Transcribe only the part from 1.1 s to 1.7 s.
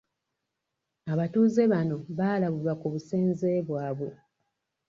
Abatuuze